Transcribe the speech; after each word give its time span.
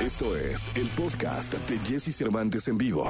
Esto 0.00 0.34
es 0.34 0.70
el 0.76 0.88
podcast 0.88 1.52
de 1.52 1.78
Jesse 1.80 2.16
Cervantes 2.16 2.68
en 2.68 2.78
vivo. 2.78 3.06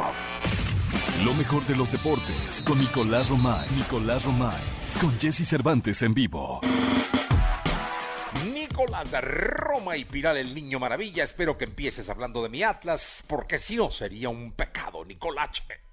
Lo 1.25 1.33
mejor 1.35 1.65
de 1.67 1.77
los 1.77 1.93
deportes 1.93 2.61
con 2.67 2.79
Nicolás 2.79 3.29
Romay. 3.29 3.65
Nicolás 3.77 4.25
Romay. 4.25 4.61
Con 5.01 5.17
Jesse 5.21 5.47
Cervantes 5.47 6.03
en 6.03 6.15
vivo. 6.15 6.61
Nicolás 8.53 9.09
de 9.13 9.21
Roma 9.21 9.97
y 9.97 10.05
Piral 10.05 10.39
el 10.39 10.53
Niño 10.53 10.81
Maravilla. 10.81 11.23
Espero 11.23 11.57
que 11.57 11.67
empieces 11.67 12.11
hablando 12.11 12.43
de 12.43 12.49
mi 12.49 12.65
Atlas, 12.65 13.23
porque 13.29 13.61
si 13.61 13.77
no 13.77 13.89
sería 13.93 14.29
un 14.29 14.51
pecado, 14.51 15.05
Nicolache. 15.05 15.90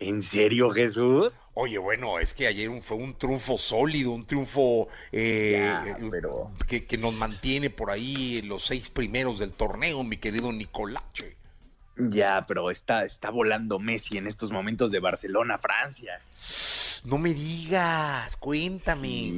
¿En 0.00 0.22
serio, 0.22 0.70
Jesús? 0.70 1.40
Oye, 1.54 1.78
bueno, 1.78 2.20
es 2.20 2.32
que 2.32 2.46
ayer 2.46 2.70
fue 2.82 2.96
un 2.96 3.14
triunfo 3.18 3.58
sólido, 3.58 4.12
un 4.12 4.26
triunfo 4.26 4.88
eh, 5.10 5.52
Ya, 5.52 5.84
eh, 5.90 6.08
pero- 6.10 6.52
que, 6.68 6.84
que 6.86 6.96
nos 6.98 7.14
mantiene 7.14 7.68
por 7.68 7.90
ahí 7.90 8.40
los 8.42 8.64
seis 8.64 8.88
primeros 8.88 9.40
del 9.40 9.50
torneo, 9.50 10.04
mi 10.04 10.16
querido 10.18 10.52
Nicolache. 10.52 11.36
Ya, 11.96 12.44
pero 12.46 12.70
está, 12.70 13.04
está 13.04 13.30
volando 13.30 13.80
Messi 13.80 14.18
en 14.18 14.28
estos 14.28 14.52
momentos 14.52 14.92
de 14.92 15.00
Barcelona, 15.00 15.58
Francia. 15.58 16.20
No 17.04 17.18
me 17.18 17.34
digas, 17.34 18.36
cuéntame. 18.36 19.32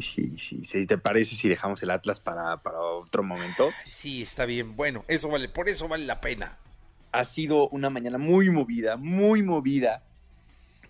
sí, 0.00 0.36
sí. 0.36 0.64
sí. 0.64 0.86
¿Te 0.86 0.98
parece 0.98 1.36
si 1.36 1.48
dejamos 1.48 1.80
el 1.84 1.92
Atlas 1.92 2.18
para, 2.18 2.56
para 2.56 2.80
otro 2.80 3.22
momento? 3.22 3.70
Sí, 3.86 4.22
está 4.22 4.46
bien. 4.46 4.74
Bueno, 4.74 5.04
eso 5.06 5.28
vale, 5.28 5.48
por 5.48 5.68
eso 5.68 5.86
vale 5.86 6.04
la 6.04 6.20
pena. 6.20 6.58
Ha 7.12 7.24
sido 7.24 7.68
una 7.68 7.90
mañana 7.90 8.18
muy 8.18 8.50
movida, 8.50 8.96
muy 8.96 9.42
movida 9.42 10.02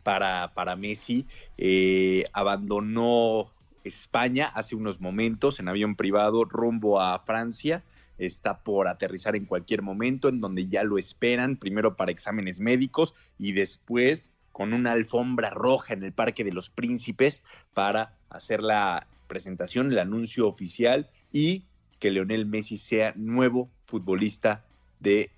para, 0.02 0.52
para 0.54 0.76
Messi. 0.76 1.26
Eh, 1.58 2.24
abandonó 2.32 3.50
España 3.84 4.46
hace 4.46 4.74
unos 4.74 5.00
momentos 5.00 5.60
en 5.60 5.68
avión 5.68 5.96
privado 5.96 6.44
rumbo 6.44 7.00
a 7.00 7.18
Francia. 7.18 7.82
Está 8.18 8.58
por 8.58 8.88
aterrizar 8.88 9.34
en 9.34 9.46
cualquier 9.46 9.82
momento, 9.82 10.28
en 10.28 10.38
donde 10.38 10.68
ya 10.68 10.84
lo 10.84 10.98
esperan, 10.98 11.56
primero 11.56 11.96
para 11.96 12.12
exámenes 12.12 12.60
médicos 12.60 13.14
y 13.38 13.52
después 13.52 14.30
con 14.52 14.74
una 14.74 14.92
alfombra 14.92 15.50
roja 15.50 15.94
en 15.94 16.02
el 16.04 16.12
Parque 16.12 16.44
de 16.44 16.52
los 16.52 16.70
Príncipes 16.70 17.42
para 17.74 18.14
hacer 18.28 18.62
la 18.62 19.06
presentación, 19.26 19.90
el 19.90 19.98
anuncio 19.98 20.46
oficial 20.46 21.08
y 21.32 21.64
que 21.98 22.10
Leonel 22.10 22.46
Messi 22.46 22.76
sea 22.76 23.14
nuevo 23.16 23.70
futbolista 23.86 24.64
de 25.00 25.30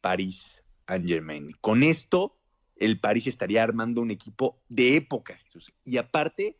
París 0.00 0.62
Saint-Germain. 0.86 1.52
Con 1.60 1.82
esto, 1.82 2.36
el 2.76 2.98
París 2.98 3.26
estaría 3.26 3.62
armando 3.62 4.00
un 4.00 4.10
equipo 4.10 4.58
de 4.68 4.96
época, 4.96 5.36
Jesús. 5.44 5.72
Y 5.84 5.98
aparte, 5.98 6.56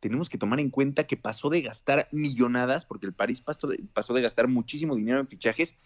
tenemos 0.00 0.28
que 0.28 0.38
tomar 0.38 0.60
en 0.60 0.70
cuenta 0.70 1.06
que 1.06 1.16
pasó 1.16 1.50
de 1.50 1.62
gastar 1.62 2.08
millonadas, 2.12 2.84
porque 2.84 3.06
el 3.06 3.12
París 3.12 3.40
pasó 3.40 3.66
de, 3.68 4.20
gastar 4.22 4.48
muchísimo 4.48 4.94
dinero 4.94 5.18
en 5.18 5.28
fichajes, 5.28 5.76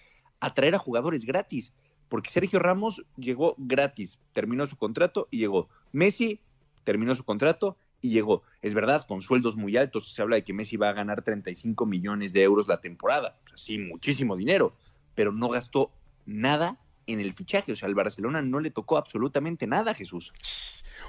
a 0.40 0.54
traer 0.54 0.74
a 0.74 0.78
jugadores 0.78 1.24
gratis. 1.24 1.72
Porque 2.08 2.30
Sergio 2.30 2.58
Ramos 2.58 3.04
llegó 3.16 3.54
gratis, 3.58 4.18
terminó 4.32 4.66
su 4.66 4.76
contrato 4.76 5.28
y 5.30 5.38
llegó. 5.38 5.68
Messi 5.92 6.40
terminó 6.84 7.14
su 7.14 7.24
contrato 7.24 7.76
y 8.00 8.10
llegó. 8.10 8.42
Es 8.62 8.74
verdad, 8.74 9.06
con 9.06 9.20
sueldos 9.20 9.56
muy 9.56 9.76
altos. 9.76 10.12
Se 10.12 10.22
habla 10.22 10.36
de 10.36 10.44
que 10.44 10.52
Messi 10.52 10.76
va 10.76 10.88
a 10.88 10.94
ganar 10.94 11.22
35 11.22 11.86
millones 11.86 12.32
de 12.32 12.42
euros 12.42 12.66
la 12.68 12.80
temporada. 12.80 13.38
Sí, 13.56 13.78
muchísimo 13.78 14.36
dinero. 14.36 14.74
Pero 15.14 15.32
no 15.32 15.48
gastó 15.48 15.92
nada 16.24 16.78
en 17.08 17.20
el 17.20 17.32
fichaje. 17.32 17.72
O 17.72 17.76
sea, 17.76 17.88
al 17.88 17.94
Barcelona 17.94 18.42
no 18.42 18.60
le 18.60 18.70
tocó 18.70 18.96
absolutamente 18.96 19.66
nada, 19.66 19.94
Jesús. 19.94 20.32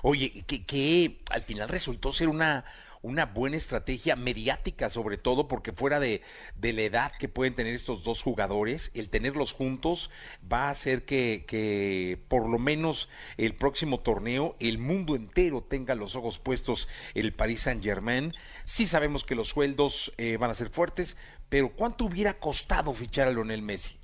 Oye, 0.02 0.44
que, 0.46 1.22
al 1.32 1.44
final 1.44 1.70
resultó 1.70 2.12
ser 2.12 2.30
una, 2.30 2.66
una 3.02 3.26
buena 3.26 3.58
estrategia 3.58 4.16
mediática, 4.16 4.90
sobre 4.90 5.18
todo 5.18 5.48
porque 5.48 5.74
fuera 5.74 6.00
de, 6.00 6.22
de 6.56 6.74
la 6.74 6.82
edad 6.84 7.12
que 7.18 7.28
pueden 7.28 7.56
tener 7.56 7.74
estos 7.74 8.04
dos 8.04 8.22
jugadores, 8.22 8.92
el 8.94 9.10
tenerlos 9.10 9.52
juntos 9.52 10.10
va 10.52 10.68
a 10.68 10.72
hacer 10.72 11.06
que, 11.06 11.46
que 11.48 12.20
por 12.28 12.48
lo 12.48 12.60
menos 12.60 13.10
el 13.38 13.56
próximo 13.56 14.00
torneo 14.00 14.56
el 14.60 14.78
mundo 14.78 15.16
entero 15.16 15.64
tenga 15.64 15.96
los 15.96 16.16
ojos 16.16 16.40
puestos 16.40 16.88
el 17.14 17.34
Paris 17.34 17.62
Saint 17.62 17.84
Germain. 17.84 18.34
Sí 18.64 18.86
sabemos 18.86 19.24
que 19.26 19.36
los 19.36 19.50
sueldos 19.50 20.14
eh, 20.18 20.38
van 20.38 20.52
a 20.52 20.56
ser 20.56 20.70
fuertes, 20.70 21.18
pero 21.50 21.70
¿cuánto 21.70 22.06
hubiera 22.06 22.40
costado 22.40 22.94
fichar 22.94 23.28
a 23.28 23.32
Lionel 23.32 23.64
Messi? 23.64 23.99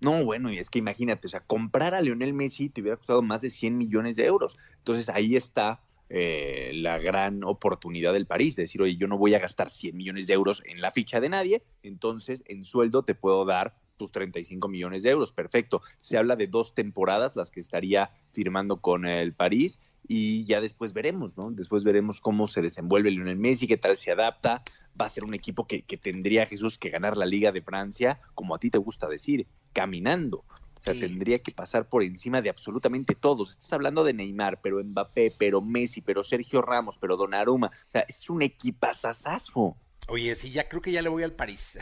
No, 0.00 0.24
bueno, 0.24 0.50
y 0.50 0.58
es 0.58 0.70
que 0.70 0.78
imagínate, 0.78 1.26
o 1.26 1.30
sea, 1.30 1.40
comprar 1.40 1.94
a 1.94 2.00
Lionel 2.00 2.32
Messi 2.32 2.70
te 2.70 2.80
hubiera 2.80 2.96
costado 2.96 3.22
más 3.22 3.42
de 3.42 3.50
100 3.50 3.76
millones 3.76 4.16
de 4.16 4.24
euros. 4.24 4.56
Entonces 4.78 5.08
ahí 5.10 5.36
está 5.36 5.80
eh, 6.08 6.72
la 6.74 6.98
gran 6.98 7.44
oportunidad 7.44 8.12
del 8.12 8.26
París, 8.26 8.56
de 8.56 8.62
decir, 8.62 8.82
oye, 8.82 8.96
yo 8.96 9.06
no 9.06 9.18
voy 9.18 9.34
a 9.34 9.38
gastar 9.38 9.70
100 9.70 9.96
millones 9.96 10.26
de 10.26 10.32
euros 10.32 10.62
en 10.66 10.80
la 10.80 10.90
ficha 10.90 11.20
de 11.20 11.28
nadie, 11.28 11.62
entonces 11.82 12.42
en 12.46 12.64
sueldo 12.64 13.04
te 13.04 13.14
puedo 13.14 13.44
dar 13.44 13.76
tus 13.96 14.10
35 14.10 14.66
millones 14.68 15.02
de 15.02 15.10
euros. 15.10 15.30
Perfecto. 15.30 15.82
Se 15.98 16.16
habla 16.16 16.34
de 16.34 16.46
dos 16.46 16.74
temporadas 16.74 17.36
las 17.36 17.50
que 17.50 17.60
estaría 17.60 18.10
firmando 18.32 18.80
con 18.80 19.06
el 19.06 19.34
París 19.34 19.78
y 20.08 20.44
ya 20.44 20.60
después 20.60 20.94
veremos, 20.94 21.36
¿no? 21.36 21.50
Después 21.50 21.84
veremos 21.84 22.20
cómo 22.20 22.48
se 22.48 22.62
desenvuelve 22.62 23.10
Lionel 23.10 23.36
Messi, 23.36 23.68
qué 23.68 23.76
tal 23.76 23.96
se 23.96 24.10
adapta. 24.10 24.62
Va 24.98 25.06
a 25.06 25.08
ser 25.08 25.24
un 25.24 25.34
equipo 25.34 25.66
que, 25.66 25.82
que 25.82 25.96
tendría 25.96 26.46
Jesús 26.46 26.78
que 26.78 26.88
ganar 26.90 27.16
la 27.16 27.26
Liga 27.26 27.52
de 27.52 27.60
Francia, 27.62 28.20
como 28.34 28.54
a 28.54 28.58
ti 28.58 28.70
te 28.70 28.78
gusta 28.78 29.08
decir, 29.08 29.46
caminando. 29.72 30.38
O 30.78 30.82
sea, 30.82 30.94
Sí. 30.94 31.00
tendría 31.00 31.40
que 31.40 31.52
pasar 31.52 31.88
por 31.88 32.02
encima 32.02 32.40
de 32.40 32.48
absolutamente 32.48 33.14
todos. 33.14 33.50
Estás 33.50 33.72
hablando 33.74 34.02
de 34.04 34.14
Neymar, 34.14 34.60
pero 34.62 34.82
Mbappé, 34.82 35.34
pero 35.38 35.60
Messi, 35.60 36.00
pero 36.00 36.24
Sergio 36.24 36.62
Ramos, 36.62 36.96
pero 36.98 37.16
Donnarumma. 37.18 37.66
O 37.68 37.90
sea, 37.90 38.04
es 38.08 38.30
un 38.30 38.40
equipazazazo. 38.42 39.76
Oye, 40.08 40.34
sí, 40.36 40.50
ya 40.50 40.68
creo 40.68 40.80
que 40.80 40.90
ya 40.92 41.02
le 41.02 41.10
voy 41.10 41.22
al 41.22 41.32
París. 41.32 41.78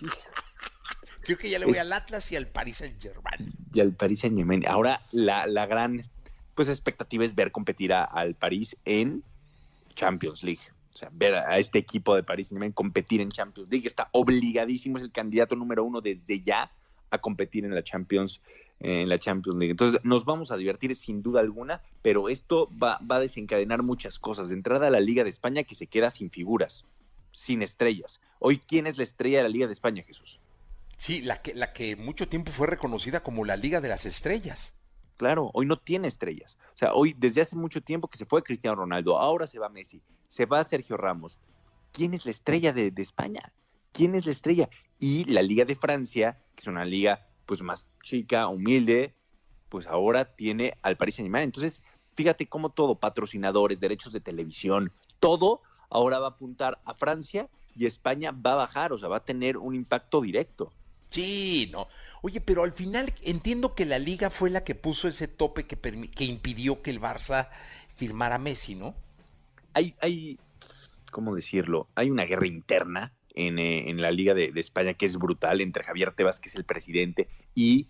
creo 1.22 1.38
que 1.38 1.50
ya 1.50 1.58
le 1.58 1.66
voy 1.66 1.74
Es- 1.74 1.80
al 1.80 1.92
Atlas 1.92 2.30
y 2.32 2.36
al 2.36 2.46
Paris 2.48 2.78
Saint 2.78 3.00
Germain. 3.00 3.52
y 3.72 3.80
al 3.80 3.92
París 3.92 4.20
Saint 4.20 4.36
Germain. 4.36 4.64
Ahora 4.66 5.02
la, 5.12 5.46
la 5.46 5.66
gran 5.66 6.10
pues 6.54 6.68
expectativa 6.68 7.24
es 7.24 7.34
ver 7.34 7.50
competir 7.52 7.92
a- 7.92 8.04
al 8.04 8.34
París 8.34 8.76
en 8.84 9.22
Champions 9.94 10.42
League. 10.42 10.62
O 10.94 10.98
sea, 10.98 11.10
ver 11.12 11.34
a 11.34 11.58
este 11.58 11.78
equipo 11.78 12.14
de 12.14 12.22
París 12.22 12.48
Saint 12.48 12.58
Germain 12.58 12.72
competir 12.72 13.20
en 13.20 13.30
Champions 13.30 13.68
League. 13.70 13.86
Está 13.86 14.08
obligadísimo, 14.12 14.98
es 14.98 15.04
el 15.04 15.10
candidato 15.10 15.56
número 15.56 15.84
uno 15.84 16.00
desde 16.00 16.40
ya 16.40 16.70
a 17.10 17.18
competir 17.18 17.64
en 17.64 17.74
la 17.74 17.82
Champions, 17.82 18.40
en 18.78 19.08
la 19.08 19.18
Champions 19.18 19.58
League. 19.58 19.72
Entonces 19.72 20.00
nos 20.04 20.24
vamos 20.24 20.50
a 20.52 20.56
divertir 20.56 20.94
sin 20.94 21.22
duda 21.22 21.40
alguna, 21.40 21.82
pero 22.02 22.28
esto 22.28 22.70
va, 22.80 23.00
va 23.10 23.16
a 23.16 23.20
desencadenar 23.20 23.82
muchas 23.82 24.20
cosas. 24.20 24.50
De 24.50 24.54
entrada 24.54 24.86
a 24.86 24.90
la 24.90 25.00
Liga 25.00 25.24
de 25.24 25.30
España 25.30 25.64
que 25.64 25.74
se 25.74 25.88
queda 25.88 26.10
sin 26.10 26.30
figuras, 26.30 26.84
sin 27.32 27.62
estrellas. 27.62 28.20
Hoy, 28.38 28.58
¿quién 28.58 28.86
es 28.86 28.96
la 28.96 29.04
estrella 29.04 29.38
de 29.38 29.44
la 29.44 29.48
Liga 29.48 29.66
de 29.66 29.72
España, 29.72 30.04
Jesús? 30.04 30.38
Sí, 30.96 31.22
la 31.22 31.42
que, 31.42 31.54
la 31.54 31.72
que 31.72 31.96
mucho 31.96 32.28
tiempo 32.28 32.52
fue 32.52 32.68
reconocida 32.68 33.22
como 33.22 33.44
la 33.44 33.56
Liga 33.56 33.80
de 33.80 33.88
las 33.88 34.06
Estrellas. 34.06 34.74
Claro, 35.16 35.50
hoy 35.54 35.66
no 35.66 35.78
tiene 35.78 36.08
estrellas. 36.08 36.58
O 36.74 36.76
sea, 36.76 36.92
hoy 36.94 37.14
desde 37.16 37.40
hace 37.40 37.56
mucho 37.56 37.80
tiempo 37.80 38.08
que 38.08 38.18
se 38.18 38.26
fue 38.26 38.42
Cristiano 38.42 38.76
Ronaldo, 38.76 39.18
ahora 39.18 39.46
se 39.46 39.58
va 39.58 39.68
Messi, 39.68 40.02
se 40.26 40.46
va 40.46 40.64
Sergio 40.64 40.96
Ramos. 40.96 41.38
¿Quién 41.92 42.14
es 42.14 42.24
la 42.24 42.32
estrella 42.32 42.72
de, 42.72 42.90
de 42.90 43.02
España? 43.02 43.52
¿Quién 43.92 44.14
es 44.14 44.26
la 44.26 44.32
estrella? 44.32 44.68
Y 44.98 45.24
la 45.24 45.42
Liga 45.42 45.64
de 45.64 45.76
Francia, 45.76 46.38
que 46.54 46.62
es 46.62 46.66
una 46.66 46.84
liga 46.84 47.26
pues 47.46 47.62
más 47.62 47.88
chica, 48.02 48.48
humilde, 48.48 49.14
pues 49.68 49.86
ahora 49.86 50.34
tiene 50.34 50.76
al 50.82 50.96
Paris 50.96 51.16
Saint-Germain. 51.16 51.44
Entonces, 51.44 51.82
fíjate 52.14 52.46
cómo 52.46 52.70
todo, 52.70 52.96
patrocinadores, 52.96 53.80
derechos 53.80 54.12
de 54.12 54.20
televisión, 54.20 54.92
todo 55.20 55.62
ahora 55.90 56.18
va 56.18 56.26
a 56.26 56.30
apuntar 56.30 56.80
a 56.84 56.94
Francia 56.94 57.48
y 57.76 57.86
España 57.86 58.32
va 58.32 58.52
a 58.52 58.56
bajar, 58.56 58.92
o 58.92 58.98
sea, 58.98 59.08
va 59.08 59.18
a 59.18 59.24
tener 59.24 59.58
un 59.58 59.74
impacto 59.74 60.20
directo. 60.20 60.72
Sí, 61.14 61.68
no. 61.72 61.88
Oye, 62.22 62.40
pero 62.40 62.64
al 62.64 62.72
final 62.72 63.12
entiendo 63.22 63.74
que 63.74 63.84
la 63.84 63.98
liga 63.98 64.30
fue 64.30 64.50
la 64.50 64.64
que 64.64 64.74
puso 64.74 65.08
ese 65.08 65.28
tope 65.28 65.66
que, 65.66 65.76
que 65.76 66.24
impidió 66.24 66.82
que 66.82 66.90
el 66.90 67.00
Barça 67.00 67.48
firmara 67.96 68.36
a 68.36 68.38
Messi, 68.38 68.74
¿no? 68.74 68.94
hay, 69.74 69.94
hay, 70.00 70.38
¿cómo 71.10 71.34
decirlo? 71.34 71.88
Hay 71.94 72.10
una 72.10 72.24
guerra 72.24 72.46
interna 72.46 73.12
en, 73.34 73.58
eh, 73.58 73.90
en 73.90 74.00
la 74.00 74.10
Liga 74.10 74.34
de, 74.34 74.52
de 74.52 74.60
España 74.60 74.94
que 74.94 75.06
es 75.06 75.16
brutal 75.16 75.60
entre 75.60 75.84
Javier 75.84 76.12
Tebas, 76.12 76.40
que 76.40 76.48
es 76.48 76.54
el 76.54 76.64
presidente, 76.64 77.28
y 77.54 77.88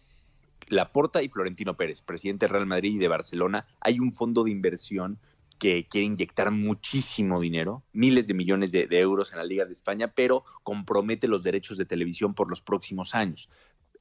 Laporta 0.68 1.22
y 1.22 1.28
Florentino 1.28 1.76
Pérez, 1.76 2.00
presidente 2.00 2.46
de 2.46 2.52
Real 2.52 2.66
Madrid 2.66 2.94
y 2.94 2.98
de 2.98 3.08
Barcelona. 3.08 3.66
Hay 3.80 4.00
un 4.00 4.12
fondo 4.12 4.44
de 4.44 4.50
inversión 4.50 5.18
que 5.64 5.88
quiere 5.88 6.04
inyectar 6.04 6.50
muchísimo 6.50 7.40
dinero, 7.40 7.82
miles 7.94 8.26
de 8.26 8.34
millones 8.34 8.70
de, 8.70 8.86
euros 8.90 9.32
en 9.32 9.38
la 9.38 9.44
Liga 9.44 9.64
de 9.64 9.72
España, 9.72 10.08
pero 10.08 10.44
compromete 10.62 11.26
los 11.26 11.42
derechos 11.42 11.78
de 11.78 11.86
televisión 11.86 12.34
por 12.34 12.50
los 12.50 12.60
próximos 12.60 13.14
años. 13.14 13.48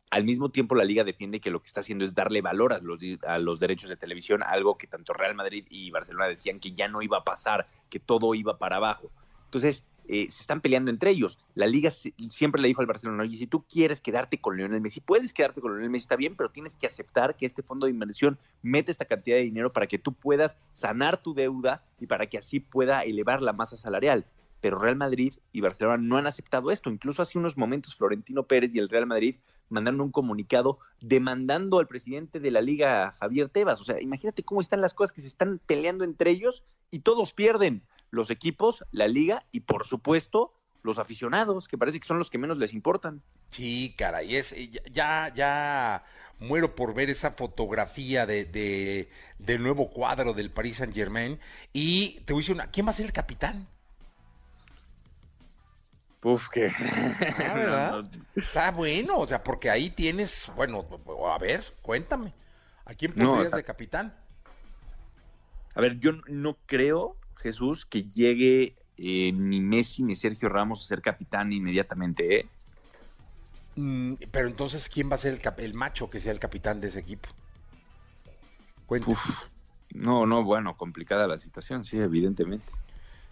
Al 0.09 0.25
mismo 0.25 0.51
tiempo, 0.51 0.75
la 0.75 0.83
liga 0.83 1.05
defiende 1.05 1.39
que 1.39 1.51
lo 1.51 1.61
que 1.61 1.67
está 1.67 1.79
haciendo 1.79 2.03
es 2.03 2.13
darle 2.13 2.41
valor 2.41 2.73
a 2.73 2.79
los, 2.79 2.99
a 3.25 3.39
los 3.39 3.61
derechos 3.61 3.89
de 3.89 3.95
televisión, 3.95 4.43
algo 4.43 4.77
que 4.77 4.87
tanto 4.87 5.13
Real 5.13 5.35
Madrid 5.35 5.65
y 5.69 5.89
Barcelona 5.89 6.27
decían 6.27 6.59
que 6.59 6.73
ya 6.73 6.89
no 6.89 7.01
iba 7.01 7.19
a 7.19 7.23
pasar, 7.23 7.65
que 7.89 8.01
todo 8.01 8.35
iba 8.35 8.59
para 8.59 8.75
abajo. 8.75 9.09
Entonces, 9.45 9.85
eh, 10.07 10.27
se 10.29 10.41
están 10.41 10.61
peleando 10.61 10.91
entre 10.91 11.11
ellos. 11.11 11.37
La 11.55 11.65
liga 11.65 11.89
si- 11.89 12.13
siempre 12.29 12.61
le 12.61 12.67
dijo 12.67 12.81
al 12.81 12.87
Barcelona, 12.87 13.23
oye, 13.23 13.37
si 13.37 13.47
tú 13.47 13.63
quieres 13.63 14.01
quedarte 14.01 14.39
con 14.39 14.57
Lionel 14.57 14.81
Messi, 14.81 15.01
puedes 15.01 15.33
quedarte 15.33 15.61
con 15.61 15.71
Lionel 15.73 15.89
Messi, 15.89 16.03
está 16.03 16.15
bien, 16.15 16.35
pero 16.35 16.49
tienes 16.51 16.75
que 16.75 16.87
aceptar 16.87 17.35
que 17.35 17.45
este 17.45 17.63
fondo 17.63 17.85
de 17.85 17.91
inversión 17.91 18.37
mete 18.61 18.91
esta 18.91 19.05
cantidad 19.05 19.37
de 19.37 19.43
dinero 19.43 19.71
para 19.73 19.87
que 19.87 19.99
tú 19.99 20.13
puedas 20.13 20.57
sanar 20.73 21.17
tu 21.21 21.33
deuda 21.33 21.83
y 21.99 22.07
para 22.07 22.27
que 22.27 22.37
así 22.37 22.59
pueda 22.59 23.01
elevar 23.01 23.41
la 23.41 23.53
masa 23.53 23.77
salarial. 23.77 24.25
pero 24.61 24.79
Real 24.79 24.95
Madrid 24.95 25.33
y 25.51 25.59
Barcelona 25.59 25.97
no 25.97 26.15
han 26.15 26.25
aceptado 26.25 26.71
esto. 26.71 26.89
Incluso 26.89 27.21
hace 27.21 27.37
unos 27.37 27.57
momentos 27.57 27.95
Florentino 27.95 28.43
Pérez 28.43 28.73
y 28.73 28.79
el 28.79 28.87
Real 28.87 29.05
Madrid 29.05 29.35
mandaron 29.67 29.99
un 29.99 30.11
comunicado 30.11 30.79
demandando 31.01 31.79
al 31.79 31.87
presidente 31.87 32.39
de 32.39 32.49
la 32.49 32.61
liga, 32.61 33.11
Javier 33.19 33.49
Tebas. 33.49 33.81
O 33.81 33.83
sea, 33.83 34.01
imagínate 34.01 34.41
cómo 34.43 34.61
están 34.61 34.79
las 34.79 34.93
cosas 34.93 35.11
que 35.11 35.19
se 35.19 35.27
están 35.27 35.59
peleando 35.65 36.05
entre 36.05 36.31
ellos 36.31 36.63
y 36.91 36.99
todos 36.99 37.33
pierden. 37.33 37.83
Los 38.13 38.29
equipos, 38.29 38.85
la 38.91 39.07
liga 39.07 39.43
y 39.51 39.61
por 39.61 39.87
supuesto 39.87 40.53
los 40.83 40.99
aficionados, 40.99 41.67
que 41.67 41.79
parece 41.79 41.99
que 41.99 42.05
son 42.05 42.19
los 42.19 42.29
que 42.29 42.37
menos 42.37 42.59
les 42.59 42.73
importan. 42.73 43.23
Sí, 43.49 43.95
caray, 43.97 44.35
es, 44.35 44.55
ya, 44.91 45.33
ya 45.33 46.03
muero 46.37 46.75
por 46.75 46.93
ver 46.93 47.09
esa 47.09 47.31
fotografía 47.31 48.27
de, 48.27 48.45
de, 48.45 49.09
del 49.39 49.63
nuevo 49.63 49.89
cuadro 49.89 50.33
del 50.33 50.51
Paris 50.51 50.77
Saint 50.77 50.93
Germain. 50.93 51.39
Y 51.73 52.19
te 52.25 52.33
voy 52.33 52.41
a 52.41 52.43
decir 52.43 52.53
una, 52.53 52.67
¿quién 52.67 52.85
va 52.85 52.91
a 52.91 52.93
ser 52.93 53.07
el 53.07 53.13
capitán? 53.13 53.67
Uf, 56.21 56.49
que. 56.49 56.67
Ah, 56.67 57.15
¿verdad? 57.55 58.05
Está 58.35 58.69
bueno, 58.69 59.17
o 59.17 59.25
sea, 59.25 59.43
porque 59.43 59.71
ahí 59.71 59.89
tienes, 59.89 60.51
bueno, 60.55 60.85
a 61.33 61.39
ver, 61.39 61.63
cuéntame. 61.81 62.31
¿A 62.85 62.93
quién 62.93 63.11
pondrías 63.11 63.51
de 63.51 63.63
capitán? 63.63 64.13
A 65.73 65.81
ver, 65.81 65.99
yo 65.99 66.11
no 66.27 66.57
creo, 66.67 67.17
Jesús, 67.35 67.85
que 67.85 68.03
llegue 68.03 68.75
eh, 68.97 69.31
ni 69.33 69.59
Messi 69.59 70.03
ni 70.03 70.15
Sergio 70.15 70.49
Ramos 70.49 70.81
a 70.81 70.83
ser 70.83 71.01
capitán 71.01 71.51
inmediatamente, 71.51 72.39
¿eh? 72.39 72.45
Mm, 73.75 74.13
pero 74.31 74.47
entonces, 74.47 74.87
¿quién 74.87 75.09
va 75.09 75.15
a 75.15 75.19
ser 75.19 75.33
el, 75.33 75.63
el, 75.63 75.73
macho 75.73 76.09
que 76.09 76.19
sea 76.19 76.31
el 76.31 76.39
capitán 76.39 76.79
de 76.79 76.89
ese 76.89 76.99
equipo? 76.99 77.29
Uf, 78.87 79.45
no, 79.93 80.25
no, 80.25 80.43
bueno, 80.43 80.77
complicada 80.77 81.27
la 81.27 81.37
situación, 81.37 81.83
sí, 81.83 81.97
evidentemente. 81.97 82.71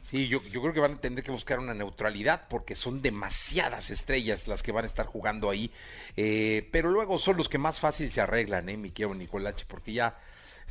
Sí, 0.04 0.28
yo, 0.28 0.42
yo 0.44 0.62
creo 0.62 0.74
que 0.74 0.80
van 0.80 0.94
a 0.96 0.98
tener 0.98 1.24
que 1.24 1.32
buscar 1.32 1.60
una 1.60 1.76
neutralidad 1.76 2.48
porque 2.50 2.76
son 2.76 3.02
demasiadas 3.02 3.92
estrellas 3.92 4.48
las 4.48 4.64
que 4.64 4.72
van 4.72 4.84
a 4.84 4.88
estar 4.88 5.06
jugando 5.06 5.50
ahí. 5.50 5.72
Eh, 6.18 6.68
pero 6.72 6.90
luego 6.90 7.20
son 7.20 7.38
los 7.38 7.48
que 7.48 7.60
más 7.60 7.80
fácil 7.80 8.10
se 8.10 8.22
arreglan, 8.22 8.68
¿eh, 8.70 8.78
mi 8.78 8.90
querido 8.90 9.14
Nicolache? 9.14 9.66
Porque 9.68 9.94
ya 9.94 10.18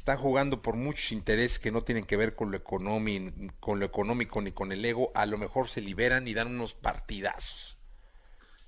están 0.01 0.17
jugando 0.17 0.63
por 0.63 0.77
muchos 0.77 1.13
intereses 1.13 1.59
que 1.59 1.71
no 1.71 1.83
tienen 1.83 2.05
que 2.05 2.17
ver 2.17 2.35
con 2.35 2.51
lo, 2.51 2.65
con 2.65 2.85
lo 3.81 3.85
económico 3.85 4.41
ni 4.41 4.51
con 4.51 4.73
el 4.73 4.83
ego. 4.83 5.13
A 5.15 5.27
lo 5.27 5.37
mejor 5.37 5.69
se 5.69 5.83
liberan 5.83 6.27
y 6.27 6.33
dan 6.33 6.49
unos 6.49 6.73
partidazos. 6.73 7.77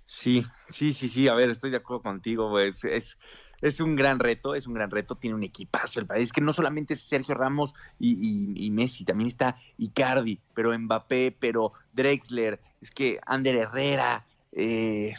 Sí, 0.05 0.44
sí, 0.69 0.93
sí, 0.93 1.08
sí. 1.08 1.29
A 1.29 1.34
ver, 1.34 1.49
estoy 1.49 1.70
de 1.70 1.79
acuerdo 1.79 2.02
contigo. 2.02 2.50
Pues, 2.50 2.84
es, 2.84 3.17
es 3.62 3.81
un 3.81 3.96
gran 3.96 4.19
reto, 4.19 4.55
es 4.55 4.67
un 4.67 4.75
gran 4.75 4.90
reto, 4.90 5.17
tiene 5.17 5.34
un 5.34 5.43
equipazo 5.43 6.00
el 6.00 6.06
país, 6.06 6.34
que 6.34 6.43
no 6.43 6.52
solamente 6.52 6.93
es 6.93 7.00
Sergio 7.00 7.34
Ramos 7.34 7.75
y, 7.99 8.70
Messi, 8.70 9.06
también 9.06 9.29
está 9.29 9.56
Icardi, 9.79 10.38
pero 10.52 10.79
Mbappé, 10.79 11.34
pero 11.40 11.73
Drexler, 11.94 12.61
es 12.82 12.90
que 12.90 13.19
Ander 13.25 13.56
Herrera, 13.56 14.26
eh, 14.52 15.14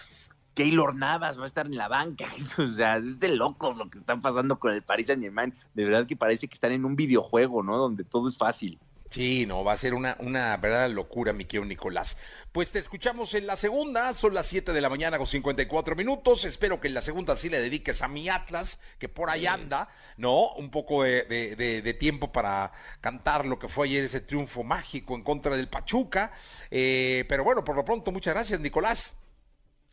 Keylor 0.53 0.95
Navas 0.95 1.39
va 1.39 1.43
a 1.43 1.47
estar 1.47 1.65
en 1.65 1.77
la 1.77 1.87
banca, 1.87 2.25
o 2.57 2.69
sea, 2.69 2.97
es 2.97 3.19
de 3.19 3.29
locos 3.29 3.75
lo 3.77 3.89
que 3.89 3.97
están 3.97 4.21
pasando 4.21 4.59
con 4.59 4.73
el 4.73 4.83
Paris 4.83 5.07
Saint 5.07 5.21
Germain, 5.21 5.53
de 5.73 5.85
verdad 5.85 6.05
que 6.05 6.15
parece 6.15 6.47
que 6.47 6.53
están 6.53 6.71
en 6.71 6.85
un 6.85 6.95
videojuego, 6.95 7.63
¿no? 7.63 7.77
Donde 7.77 8.03
todo 8.03 8.29
es 8.29 8.37
fácil. 8.37 8.79
Sí, 9.13 9.45
no, 9.45 9.63
va 9.63 9.73
a 9.73 9.77
ser 9.77 9.93
una, 9.93 10.17
una 10.17 10.57
verdadera 10.57 10.87
locura, 10.87 11.33
mi 11.33 11.45
querido 11.45 11.65
Nicolás. 11.65 12.17
Pues 12.51 12.71
te 12.71 12.79
escuchamos 12.79 13.35
en 13.35 13.45
la 13.45 13.55
segunda, 13.55 14.11
son 14.15 14.33
las 14.33 14.47
7 14.47 14.73
de 14.73 14.81
la 14.81 14.89
mañana 14.89 15.19
con 15.19 15.27
54 15.27 15.95
minutos. 15.95 16.45
Espero 16.45 16.81
que 16.81 16.87
en 16.87 16.95
la 16.95 17.01
segunda 17.01 17.35
sí 17.35 17.47
le 17.47 17.61
dediques 17.61 18.01
a 18.01 18.07
mi 18.07 18.27
Atlas, 18.27 18.79
que 18.97 19.09
por 19.09 19.29
ahí 19.29 19.45
anda, 19.45 19.87
¿no? 20.17 20.53
Un 20.53 20.71
poco 20.71 21.03
de, 21.03 21.25
de, 21.55 21.93
tiempo 21.93 22.31
para 22.31 22.71
cantar 23.01 23.45
lo 23.45 23.59
que 23.59 23.67
fue 23.67 23.85
ayer 23.85 24.03
ese 24.03 24.19
triunfo 24.19 24.63
mágico 24.63 25.13
en 25.13 25.21
contra 25.21 25.55
del 25.55 25.67
Pachuca. 25.67 26.31
Eh, 26.71 27.23
pero 27.29 27.43
bueno, 27.43 27.63
por 27.63 27.75
lo 27.75 27.85
pronto, 27.85 28.11
muchas 28.11 28.33
gracias, 28.33 28.59
Nicolás. 28.61 29.13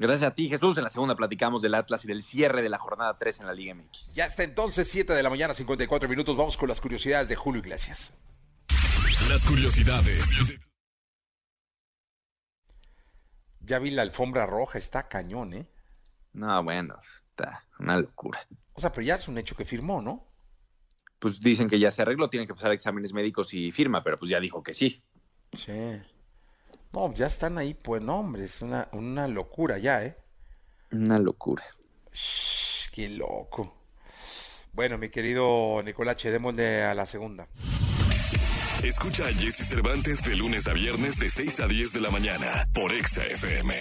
Gracias 0.00 0.30
a 0.30 0.34
ti, 0.34 0.48
Jesús. 0.48 0.78
En 0.78 0.84
la 0.84 0.88
segunda 0.88 1.14
platicamos 1.14 1.60
del 1.60 1.74
Atlas 1.74 2.02
y 2.06 2.08
del 2.08 2.22
cierre 2.22 2.62
de 2.62 2.70
la 2.70 2.78
jornada 2.78 3.18
3 3.18 3.40
en 3.40 3.46
la 3.46 3.52
Liga 3.52 3.74
MX. 3.74 4.14
Ya 4.14 4.24
está 4.24 4.44
entonces, 4.44 4.88
7 4.88 5.12
de 5.12 5.22
la 5.22 5.28
mañana, 5.28 5.52
54 5.52 6.08
minutos. 6.08 6.34
Vamos 6.38 6.56
con 6.56 6.70
las 6.70 6.80
curiosidades 6.80 7.28
de 7.28 7.36
Julio 7.36 7.60
Iglesias. 7.60 8.10
Las 9.28 9.44
curiosidades. 9.44 10.24
Ya 13.60 13.78
vi 13.78 13.90
la 13.90 14.00
alfombra 14.00 14.46
roja, 14.46 14.78
está 14.78 15.06
cañón, 15.06 15.52
¿eh? 15.52 15.66
No, 16.32 16.64
bueno, 16.64 16.98
está 17.28 17.66
una 17.78 17.98
locura. 17.98 18.40
O 18.72 18.80
sea, 18.80 18.90
pero 18.90 19.06
ya 19.06 19.16
es 19.16 19.28
un 19.28 19.36
hecho 19.36 19.54
que 19.54 19.66
firmó, 19.66 20.00
¿no? 20.00 20.26
Pues 21.18 21.40
dicen 21.40 21.68
que 21.68 21.78
ya 21.78 21.90
se 21.90 22.00
arregló, 22.00 22.30
tienen 22.30 22.46
que 22.46 22.54
pasar 22.54 22.72
exámenes 22.72 23.12
médicos 23.12 23.52
y 23.52 23.70
firma, 23.70 24.02
pero 24.02 24.18
pues 24.18 24.30
ya 24.30 24.40
dijo 24.40 24.62
que 24.62 24.72
sí. 24.72 25.02
Sí. 25.52 26.00
No, 26.92 27.12
ya 27.14 27.26
están 27.26 27.58
ahí, 27.58 27.74
pues 27.74 28.02
no, 28.02 28.20
hombre, 28.20 28.44
es 28.44 28.62
una, 28.62 28.88
una 28.92 29.28
locura 29.28 29.78
ya, 29.78 30.02
¿eh? 30.02 30.16
Una 30.92 31.18
locura. 31.18 31.64
qué 32.92 33.08
loco. 33.08 33.76
Bueno, 34.72 34.98
mi 34.98 35.08
querido 35.08 35.82
Nicolache, 35.84 36.30
démosle 36.30 36.82
a 36.82 36.94
la 36.94 37.06
segunda. 37.06 37.48
Escucha 38.82 39.26
a 39.26 39.32
Jesse 39.32 39.68
Cervantes 39.68 40.22
de 40.22 40.36
lunes 40.36 40.66
a 40.66 40.72
viernes 40.72 41.18
de 41.18 41.28
6 41.28 41.60
a 41.60 41.66
10 41.66 41.92
de 41.92 42.00
la 42.00 42.10
mañana 42.10 42.68
por 42.72 42.92
Exa 42.92 43.24
FM. 43.24 43.74